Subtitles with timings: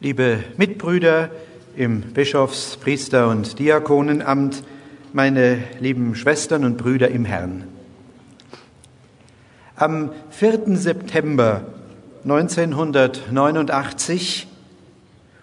[0.00, 1.28] Liebe Mitbrüder
[1.74, 4.62] im Bischofs-, Priester- und Diakonenamt,
[5.12, 7.64] meine lieben Schwestern und Brüder im Herrn.
[9.74, 10.76] Am 4.
[10.76, 11.62] September
[12.22, 14.46] 1989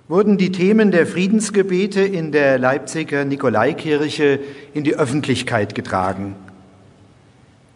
[0.07, 4.39] wurden die Themen der Friedensgebete in der Leipziger Nikolaikirche
[4.73, 6.37] in die Öffentlichkeit getragen.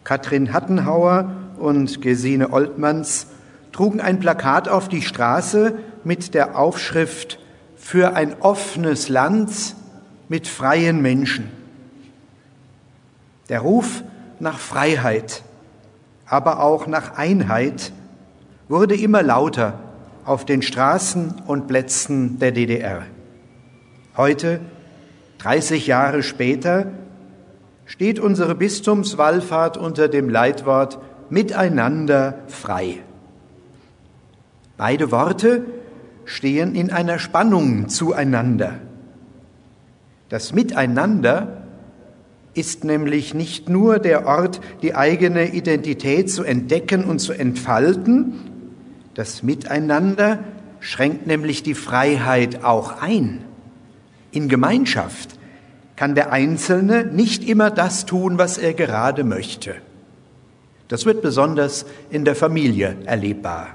[0.02, 3.26] Katrin Hattenhauer und Gesine Oltmanns
[3.72, 5.74] trugen ein Plakat auf die Straße
[6.04, 7.38] mit der Aufschrift
[7.76, 9.74] Für ein offenes Land
[10.28, 11.50] mit freien Menschen.
[13.48, 14.02] Der Ruf
[14.38, 15.42] nach Freiheit,
[16.26, 17.92] aber auch nach Einheit
[18.68, 19.78] wurde immer lauter
[20.24, 23.02] auf den Straßen und Plätzen der DDR.
[24.16, 24.60] Heute,
[25.38, 26.86] 30 Jahre später,
[27.86, 32.98] steht unsere Bistumswallfahrt unter dem Leitwort Miteinander frei.
[34.76, 35.64] Beide Worte
[36.30, 38.78] stehen in einer Spannung zueinander.
[40.28, 41.64] Das Miteinander
[42.54, 48.34] ist nämlich nicht nur der Ort, die eigene Identität zu entdecken und zu entfalten,
[49.14, 50.38] das Miteinander
[50.78, 53.44] schränkt nämlich die Freiheit auch ein.
[54.30, 55.36] In Gemeinschaft
[55.96, 59.74] kann der Einzelne nicht immer das tun, was er gerade möchte.
[60.86, 63.68] Das wird besonders in der Familie erlebbar.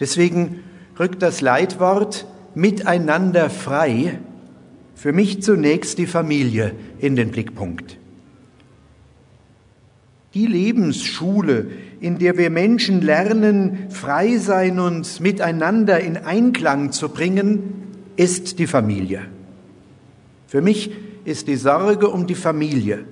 [0.00, 0.64] Deswegen
[0.98, 4.18] rückt das Leitwort miteinander frei
[4.94, 7.98] für mich zunächst die Familie in den Blickpunkt.
[10.34, 11.66] Die Lebensschule,
[12.00, 17.62] in der wir Menschen lernen, frei sein und miteinander in Einklang zu bringen,
[18.16, 19.22] ist die Familie.
[20.46, 20.92] Für mich
[21.24, 23.04] ist die Sorge um die Familie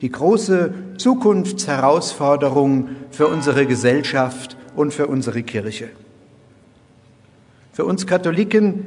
[0.00, 5.88] die große Zukunftsherausforderung für unsere Gesellschaft und für unsere Kirche.
[7.78, 8.86] Für uns Katholiken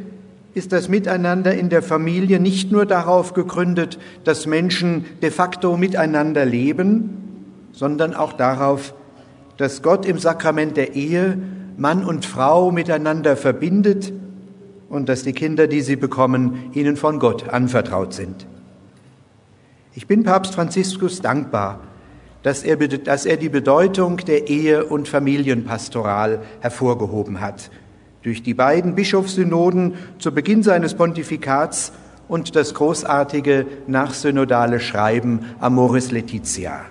[0.54, 6.46] ist das Miteinander in der Familie nicht nur darauf gegründet, dass Menschen de facto miteinander
[6.46, 8.94] leben, sondern auch darauf,
[9.56, 11.38] dass Gott im Sakrament der Ehe
[11.78, 14.12] Mann und Frau miteinander verbindet
[14.90, 18.46] und dass die Kinder, die sie bekommen, ihnen von Gott anvertraut sind.
[19.94, 21.80] Ich bin Papst Franziskus dankbar,
[22.44, 27.72] dass er, dass er die Bedeutung der Ehe- und Familienpastoral hervorgehoben hat
[28.24, 31.92] durch die beiden Bischofssynoden zu Beginn seines Pontifikats
[32.28, 36.86] und das großartige nachsynodale Schreiben Amoris Laetitia.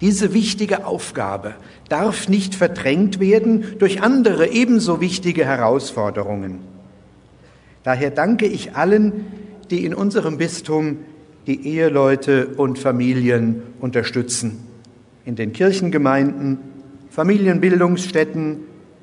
[0.00, 1.54] Diese wichtige Aufgabe
[1.88, 6.58] darf nicht verdrängt werden durch andere ebenso wichtige Herausforderungen.
[7.84, 9.26] Daher danke ich allen,
[9.70, 10.98] die in unserem Bistum
[11.46, 14.66] die Eheleute und Familien unterstützen,
[15.24, 16.58] in den Kirchengemeinden,
[17.10, 18.58] Familienbildungsstätten,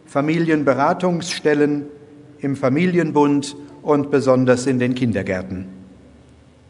[0.10, 1.86] Familienberatungsstellen,
[2.40, 5.68] im Familienbund und besonders in den Kindergärten.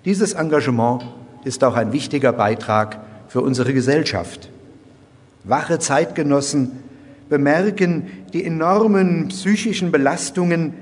[0.04, 1.06] Dieses Engagement
[1.46, 4.50] ist auch ein wichtiger Beitrag für unsere Gesellschaft.
[5.44, 6.72] Wache Zeitgenossen
[7.30, 10.74] bemerken die enormen psychischen Belastungen,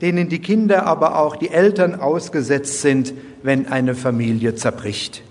[0.00, 5.22] denen die Kinder, aber auch die Eltern ausgesetzt sind, wenn eine Familie zerbricht.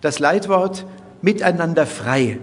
[0.00, 0.86] Das Leitwort
[1.22, 2.38] Miteinander frei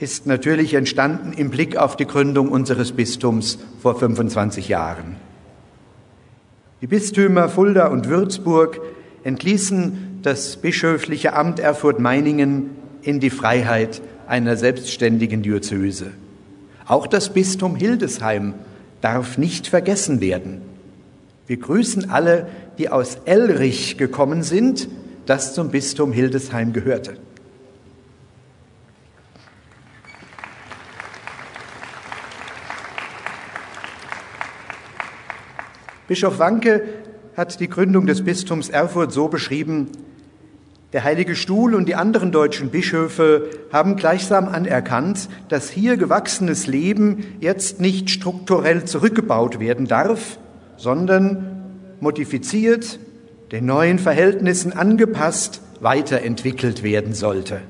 [0.00, 5.16] ist natürlich entstanden im Blick auf die Gründung unseres Bistums vor 25 Jahren.
[6.80, 8.80] Die Bistümer Fulda und Würzburg
[9.24, 12.70] entließen das bischöfliche Amt Erfurt-Meiningen
[13.02, 16.12] in die Freiheit einer selbstständigen Diözese.
[16.86, 18.54] Auch das Bistum Hildesheim
[19.02, 20.62] darf nicht vergessen werden.
[21.46, 24.88] Wir grüßen alle, die aus Elrich gekommen sind,
[25.26, 27.18] das zum Bistum Hildesheim gehörte.
[36.10, 36.82] Bischof Wanke
[37.36, 39.92] hat die Gründung des Bistums Erfurt so beschrieben,
[40.92, 47.36] der Heilige Stuhl und die anderen deutschen Bischöfe haben gleichsam anerkannt, dass hier gewachsenes Leben
[47.38, 50.40] jetzt nicht strukturell zurückgebaut werden darf,
[50.76, 51.70] sondern
[52.00, 52.98] modifiziert,
[53.52, 57.60] den neuen Verhältnissen angepasst, weiterentwickelt werden sollte.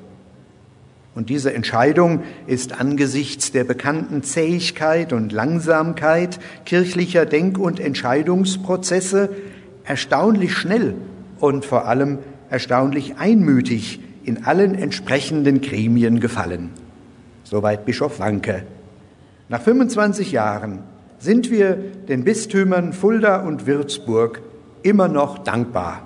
[1.14, 9.30] Und diese Entscheidung ist angesichts der bekannten Zähigkeit und Langsamkeit kirchlicher Denk- und Entscheidungsprozesse
[9.84, 10.94] erstaunlich schnell
[11.40, 12.18] und vor allem
[12.48, 16.70] erstaunlich einmütig in allen entsprechenden Gremien gefallen.
[17.42, 18.62] Soweit Bischof Wanke.
[19.48, 20.80] Nach 25 Jahren
[21.18, 21.76] sind wir
[22.08, 24.42] den Bistümern Fulda und Würzburg
[24.82, 26.02] immer noch dankbar.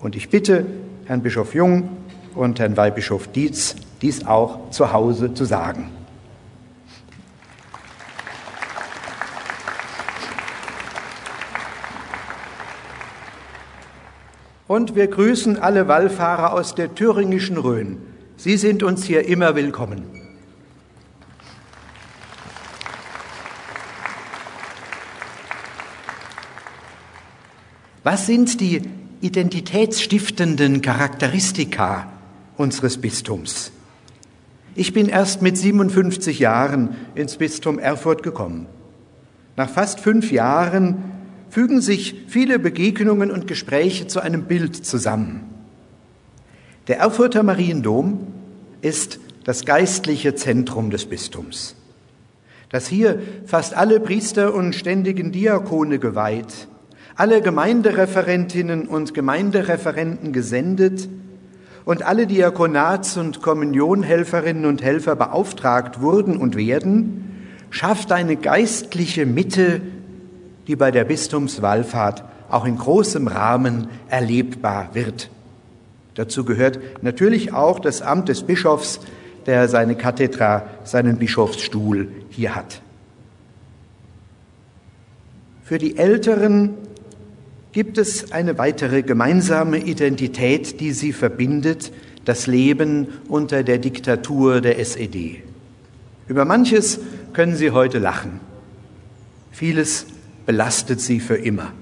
[0.00, 0.64] Und ich bitte
[1.04, 1.90] Herrn Bischof Jung
[2.34, 5.90] und Herrn Weihbischof Dietz, dies auch zu Hause zu sagen.
[14.66, 17.98] Und wir grüßen alle Wallfahrer aus der thüringischen Rhön.
[18.36, 20.04] Sie sind uns hier immer willkommen.
[28.02, 28.82] Was sind die
[29.20, 32.10] identitätsstiftenden Charakteristika
[32.56, 33.72] unseres Bistums?
[34.74, 38.66] Ich bin erst mit 57 Jahren ins Bistum Erfurt gekommen.
[39.56, 41.04] Nach fast fünf Jahren
[41.50, 45.42] fügen sich viele Begegnungen und Gespräche zu einem Bild zusammen.
[46.88, 48.26] Der Erfurter Mariendom
[48.80, 51.76] ist das geistliche Zentrum des Bistums.
[52.70, 56.68] Dass hier fast alle Priester und ständigen Diakone geweiht,
[57.14, 61.10] alle Gemeindereferentinnen und Gemeindereferenten gesendet
[61.84, 69.80] und alle Diakonats- und Kommunionhelferinnen und Helfer beauftragt wurden und werden, schafft eine geistliche Mitte,
[70.66, 75.30] die bei der Bistumswallfahrt auch in großem Rahmen erlebbar wird.
[76.14, 79.00] Dazu gehört natürlich auch das Amt des Bischofs,
[79.46, 82.82] der seine Kathedra, seinen Bischofsstuhl hier hat.
[85.64, 86.74] Für die Älteren
[87.72, 91.92] gibt es eine weitere gemeinsame Identität, die sie verbindet,
[92.24, 95.42] das Leben unter der Diktatur der SED.
[96.28, 97.00] Über manches
[97.32, 98.40] können sie heute lachen.
[99.50, 100.06] Vieles
[100.46, 101.72] belastet sie für immer.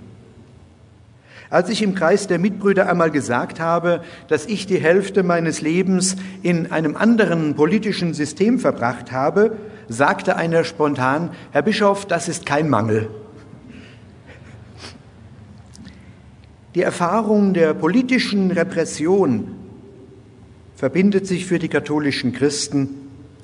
[1.50, 6.14] Als ich im Kreis der Mitbrüder einmal gesagt habe, dass ich die Hälfte meines Lebens
[6.42, 9.56] in einem anderen politischen System verbracht habe,
[9.88, 13.08] sagte einer spontan, Herr Bischof, das ist kein Mangel.
[16.74, 19.56] Die Erfahrung der politischen Repression
[20.76, 22.88] verbindet sich für die katholischen Christen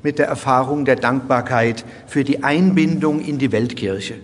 [0.05, 4.15] mit der Erfahrung der Dankbarkeit für die Einbindung in die Weltkirche.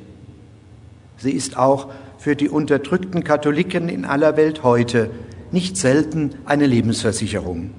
[1.17, 5.11] Sie ist auch für die unterdrückten Katholiken in aller Welt heute
[5.51, 7.73] nicht selten eine Lebensversicherung.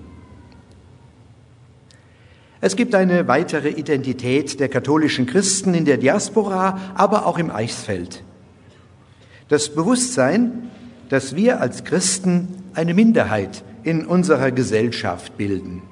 [2.60, 8.24] Es gibt eine weitere Identität der katholischen Christen in der Diaspora, aber auch im Eichsfeld.
[9.48, 10.70] Das Bewusstsein,
[11.14, 15.84] dass wir als Christen eine Minderheit in unserer Gesellschaft bilden.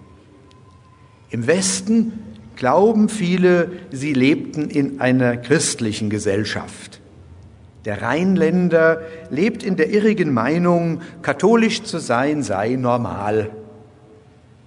[1.29, 2.13] Im Westen
[2.56, 7.01] glauben viele, sie lebten in einer christlichen Gesellschaft.
[7.85, 13.51] Der Rheinländer lebt in der irrigen Meinung, katholisch zu sein sei normal.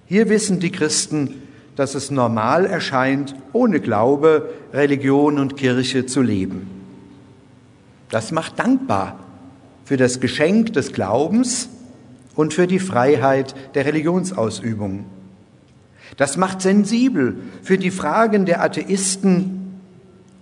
[0.06, 1.42] Hier wissen die Christen,
[1.74, 6.70] dass es normal erscheint, ohne Glaube, Religion und Kirche zu leben.
[8.08, 9.18] Das macht dankbar
[9.84, 11.68] für das Geschenk des Glaubens
[12.34, 15.04] und für die Freiheit der Religionsausübung.
[16.16, 19.80] Das macht sensibel für die Fragen der Atheisten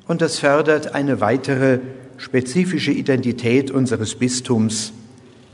[0.06, 1.80] und das fördert eine weitere
[2.18, 4.92] spezifische Identität unseres Bistums,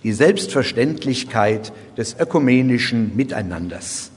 [0.03, 4.11] die Selbstverständlichkeit des ökumenischen Miteinanders.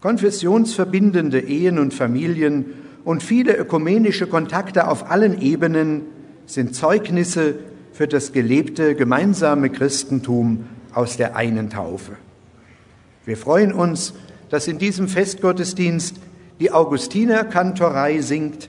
[0.00, 2.66] Konfessionsverbindende Ehen und Familien
[3.04, 6.02] und viele ökumenische Kontakte auf allen Ebenen
[6.46, 7.56] sind Zeugnisse
[7.96, 12.12] für das gelebte gemeinsame Christentum aus der einen Taufe.
[13.24, 14.12] Wir freuen uns,
[14.50, 16.16] dass in diesem Festgottesdienst
[16.60, 18.68] die Augustinerkantorei singt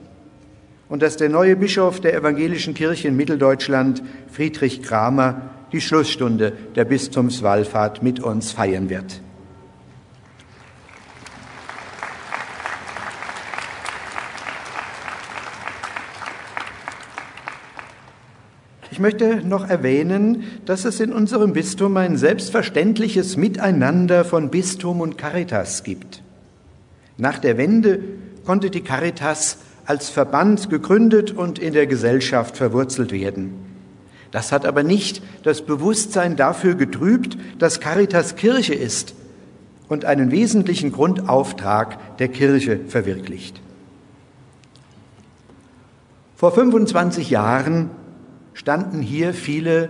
[0.88, 4.02] und dass der neue Bischof der evangelischen Kirche in Mitteldeutschland,
[4.32, 5.42] Friedrich Kramer,
[5.74, 9.22] die Schlussstunde der Bistumswallfahrt mit uns feiern wird.
[18.98, 25.20] Ich möchte noch erwähnen, dass es in unserem Bistum ein selbstverständliches Miteinander von Bistum und
[25.20, 26.24] Caritas gibt.
[27.16, 28.00] Nach der Wende
[28.44, 33.54] konnte die Caritas als Verband gegründet und in der Gesellschaft verwurzelt werden.
[34.32, 39.14] Das hat aber nicht das Bewusstsein dafür getrübt, dass Caritas Kirche ist
[39.90, 43.62] und einen wesentlichen Grundauftrag der Kirche verwirklicht.
[46.36, 47.92] Vor 25 Jahren
[48.58, 49.90] standen hier viele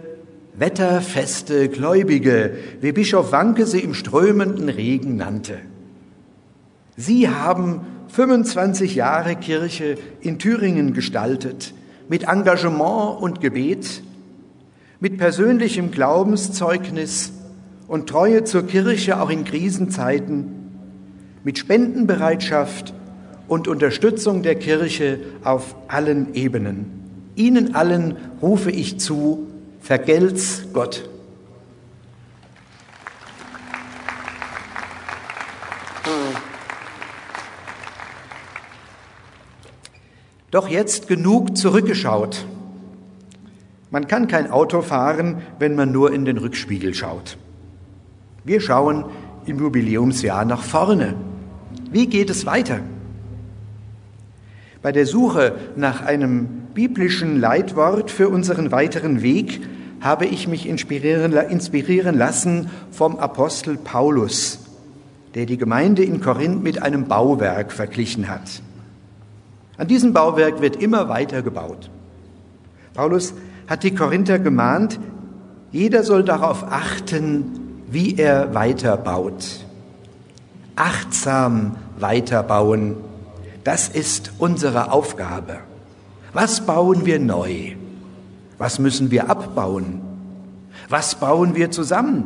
[0.58, 5.58] wetterfeste Gläubige, wie Bischof Wanke sie im strömenden Regen nannte.
[6.98, 11.74] Sie haben 25 Jahre Kirche in Thüringen gestaltet,
[12.10, 14.04] mit Engagement und Gebet,
[15.00, 17.32] mit persönlichem Glaubenszeugnis
[17.88, 20.52] und Treue zur Kirche auch in Krisenzeiten,
[21.46, 22.94] mit Spendenbereitschaft
[23.48, 27.07] und Unterstützung der Kirche auf allen Ebenen.
[27.38, 29.48] Ihnen allen rufe ich zu,
[29.80, 31.08] vergelt's Gott.
[40.50, 42.46] Doch jetzt genug zurückgeschaut.
[43.92, 47.38] Man kann kein Auto fahren, wenn man nur in den Rückspiegel schaut.
[48.44, 49.06] Wir schauen
[49.46, 51.16] im Jubiläumsjahr nach vorne.
[51.92, 52.80] Wie geht es weiter?
[54.82, 59.62] Bei der Suche nach einem biblischen Leitwort für unseren weiteren Weg
[60.00, 64.60] habe ich mich inspirieren, inspirieren lassen vom Apostel Paulus,
[65.34, 68.62] der die Gemeinde in Korinth mit einem Bauwerk verglichen hat.
[69.78, 71.90] An diesem Bauwerk wird immer weiter gebaut.
[72.94, 73.34] Paulus
[73.66, 75.00] hat die Korinther gemahnt,
[75.72, 79.66] jeder soll darauf achten, wie er weiterbaut.
[80.76, 82.98] Achtsam weiterbauen,
[83.64, 85.62] das ist unsere Aufgabe.
[86.34, 87.76] Was bauen wir neu?
[88.58, 90.02] Was müssen wir abbauen?
[90.90, 92.26] Was bauen wir zusammen?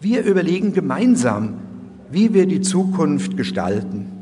[0.00, 1.54] Wir überlegen gemeinsam,
[2.10, 4.12] wie wir die Zukunft gestalten.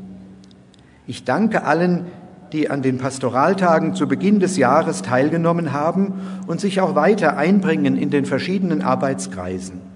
[1.07, 2.05] Ich danke allen,
[2.51, 6.13] die an den Pastoraltagen zu Beginn des Jahres teilgenommen haben
[6.47, 9.94] und sich auch weiter einbringen in den verschiedenen Arbeitskreisen.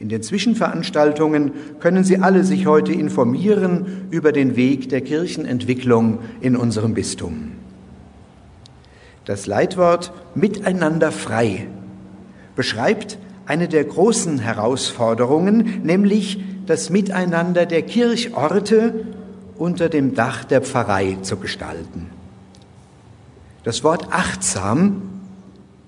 [0.00, 6.56] In den Zwischenveranstaltungen können Sie alle sich heute informieren über den Weg der Kirchenentwicklung in
[6.56, 7.52] unserem Bistum.
[9.26, 11.66] Das Leitwort Miteinander frei
[12.56, 19.04] beschreibt eine der großen Herausforderungen, nämlich das Miteinander der Kirchorte
[19.58, 22.06] unter dem Dach der Pfarrei zu gestalten.
[23.64, 25.02] Das Wort achtsam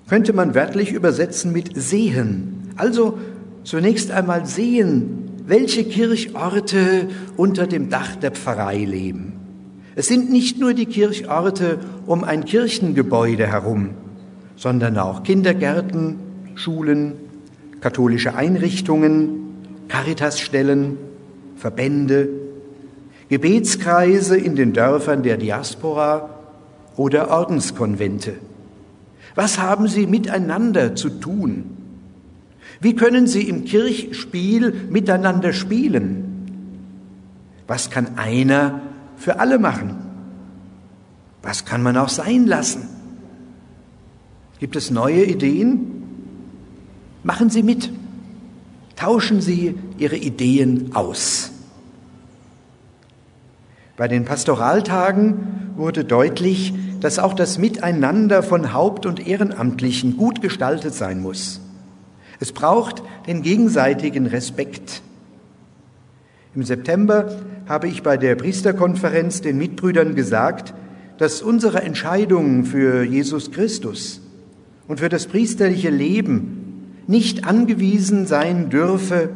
[0.07, 3.19] könnte man wörtlich übersetzen mit sehen, also
[3.65, 9.33] zunächst einmal sehen, welche Kirchorte unter dem Dach der Pfarrei leben.
[9.95, 13.91] Es sind nicht nur die Kirchorte um ein Kirchengebäude herum,
[14.57, 16.17] sondern auch Kindergärten,
[16.55, 17.15] Schulen,
[17.81, 20.97] katholische Einrichtungen, Caritasstellen,
[21.57, 22.29] Verbände,
[23.29, 26.31] Gebetskreise in den Dörfern der Diaspora
[26.97, 28.35] oder Ordenskonvente.
[29.35, 31.82] Was haben sie miteinander zu tun?
[32.83, 36.83] Wie können sie im Kirchspiel miteinander spielen?
[37.69, 38.81] Was kann einer
[39.17, 39.99] für alle machen?
[41.43, 42.89] Was kann man auch sein lassen?
[44.59, 46.03] Gibt es neue Ideen?
[47.23, 47.93] Machen Sie mit.
[48.97, 51.53] Tauschen Sie Ihre Ideen aus.
[53.97, 60.95] Bei den Pastoraltagen wurde deutlich, dass auch das Miteinander von Haupt- und Ehrenamtlichen gut gestaltet
[60.95, 61.62] sein muss.
[62.43, 65.01] Es braucht den gegenseitigen Respekt.
[66.57, 67.37] Im September
[67.69, 70.75] habe ich bei der Priesterkonferenz den Mitbrüdern gesagt,
[71.19, 74.21] dass unsere Entscheidung für Jesus Christus
[74.89, 79.29] und für das priesterliche Leben nicht angewiesen sein dürfe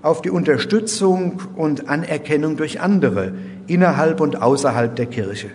[0.00, 3.34] auf die Unterstützung und Anerkennung durch andere
[3.66, 5.50] innerhalb und außerhalb der Kirche.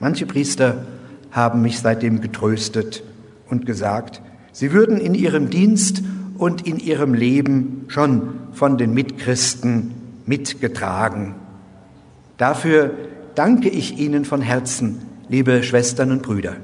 [0.00, 0.86] Manche Priester
[1.32, 3.02] haben mich seitdem getröstet
[3.50, 4.22] und gesagt,
[4.58, 6.02] sie würden in ihrem Dienst
[6.36, 9.94] und in ihrem Leben schon von den Mitchristen
[10.26, 11.36] mitgetragen.
[12.38, 12.90] Dafür
[13.36, 16.56] danke ich Ihnen von Herzen, liebe Schwestern und Brüder.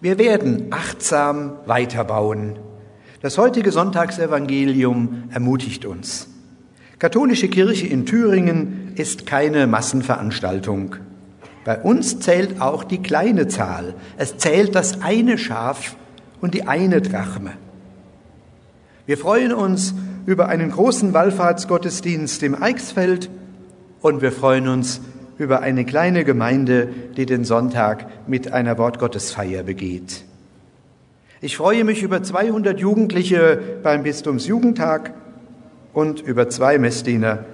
[0.00, 2.58] Wir werden achtsam weiterbauen.
[3.20, 6.29] Das heutige Sonntagsevangelium ermutigt uns.
[7.00, 10.96] Katholische Kirche in Thüringen ist keine Massenveranstaltung.
[11.64, 13.94] Bei uns zählt auch die kleine Zahl.
[14.18, 15.96] Es zählt das eine Schaf
[16.42, 17.52] und die eine Drachme.
[19.06, 19.94] Wir freuen uns
[20.26, 23.30] über einen großen Wallfahrtsgottesdienst im Eichsfeld
[24.02, 25.00] und wir freuen uns
[25.38, 30.26] über eine kleine Gemeinde, die den Sonntag mit einer Wortgottesfeier begeht.
[31.40, 35.14] Ich freue mich über 200 Jugendliche beim Bistumsjugendtag
[35.92, 37.44] und über zwei Messdiener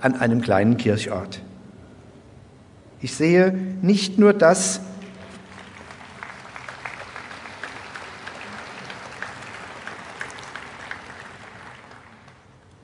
[0.00, 1.40] an einem kleinen Kirchort.
[3.00, 4.80] Ich sehe nicht nur das,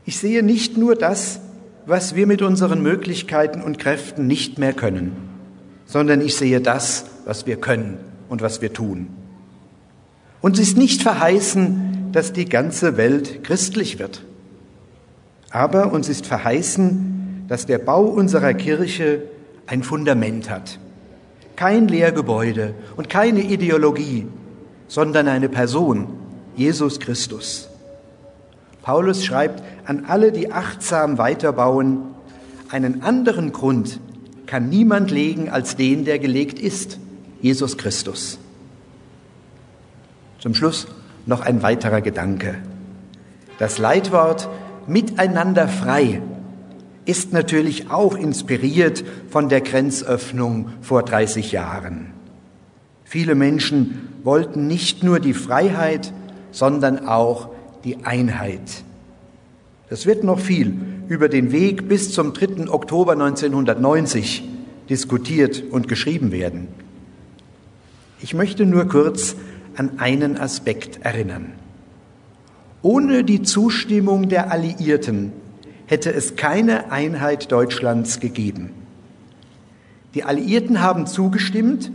[0.04, 1.40] ich sehe nicht nur das,
[1.86, 5.16] was wir mit unseren Möglichkeiten und Kräften nicht mehr können,
[5.86, 7.98] sondern ich sehe das, was wir können
[8.28, 9.08] und was wir tun.
[10.40, 14.22] Uns ist nicht verheißen, dass die ganze Welt christlich wird.
[15.50, 19.22] Aber uns ist verheißen, dass der Bau unserer Kirche
[19.66, 20.78] ein Fundament hat.
[21.56, 24.26] Kein Lehrgebäude und keine Ideologie,
[24.88, 26.06] sondern eine Person,
[26.56, 27.68] Jesus Christus.
[28.82, 31.98] Paulus schreibt an alle, die achtsam weiterbauen,
[32.70, 34.00] einen anderen Grund
[34.46, 36.98] kann niemand legen als den, der gelegt ist,
[37.40, 38.38] Jesus Christus.
[40.40, 40.86] Zum Schluss
[41.26, 42.56] noch ein weiterer Gedanke.
[43.58, 44.48] Das Leitwort
[44.90, 46.20] Miteinander frei
[47.04, 52.06] ist natürlich auch inspiriert von der Grenzöffnung vor 30 Jahren.
[53.04, 56.12] Viele Menschen wollten nicht nur die Freiheit,
[56.50, 57.50] sondern auch
[57.84, 58.82] die Einheit.
[59.90, 60.74] Es wird noch viel
[61.06, 62.68] über den Weg bis zum 3.
[62.68, 64.42] Oktober 1990
[64.88, 66.66] diskutiert und geschrieben werden.
[68.20, 69.36] Ich möchte nur kurz
[69.76, 71.52] an einen Aspekt erinnern.
[72.82, 75.32] Ohne die Zustimmung der Alliierten
[75.86, 78.70] hätte es keine Einheit Deutschlands gegeben.
[80.14, 81.92] Die Alliierten haben zugestimmt,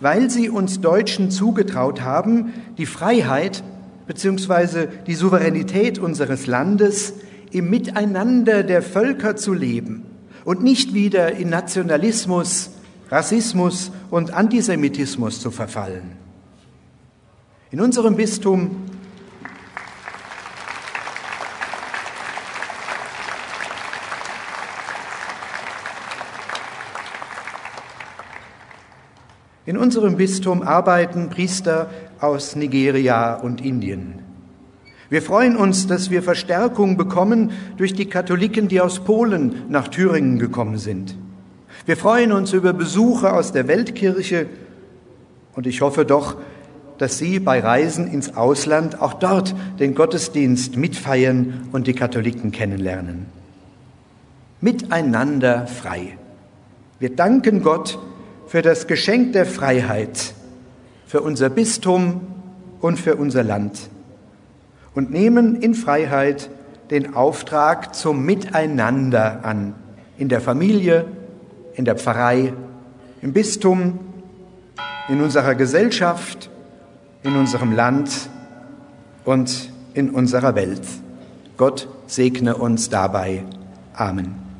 [0.00, 3.64] weil sie uns Deutschen zugetraut haben, die Freiheit
[4.06, 4.86] bzw.
[5.06, 7.14] die Souveränität unseres Landes
[7.50, 10.04] im Miteinander der Völker zu leben
[10.44, 12.70] und nicht wieder in Nationalismus,
[13.10, 16.12] Rassismus und Antisemitismus zu verfallen.
[17.70, 18.76] In unserem Bistum
[29.66, 31.88] In unserem Bistum arbeiten Priester
[32.20, 34.18] aus Nigeria und Indien.
[35.08, 40.38] Wir freuen uns, dass wir Verstärkung bekommen durch die Katholiken, die aus Polen nach Thüringen
[40.38, 41.16] gekommen sind.
[41.86, 44.46] Wir freuen uns über Besuche aus der Weltkirche
[45.54, 46.36] und ich hoffe doch,
[46.98, 53.26] dass Sie bei Reisen ins Ausland auch dort den Gottesdienst mitfeiern und die Katholiken kennenlernen.
[54.60, 56.18] Miteinander frei.
[56.98, 57.98] Wir danken Gott,
[58.54, 60.32] für das Geschenk der Freiheit,
[61.08, 62.20] für unser Bistum
[62.80, 63.90] und für unser Land
[64.94, 66.50] und nehmen in Freiheit
[66.88, 69.74] den Auftrag zum Miteinander an,
[70.18, 71.04] in der Familie,
[71.74, 72.52] in der Pfarrei,
[73.22, 73.98] im Bistum,
[75.08, 76.48] in unserer Gesellschaft,
[77.24, 78.30] in unserem Land
[79.24, 80.82] und in unserer Welt.
[81.56, 83.42] Gott segne uns dabei.
[83.94, 84.53] Amen.